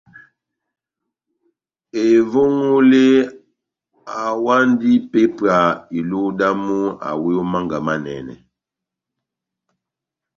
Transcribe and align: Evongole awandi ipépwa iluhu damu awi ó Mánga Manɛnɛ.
Evongole 2.05 3.05
awandi 4.23 4.87
ipépwa 4.97 5.55
iluhu 5.97 6.29
damu 6.39 6.77
awi 7.09 7.31
ó 7.41 7.43
Mánga 7.51 7.77
Manɛnɛ. 7.85 8.33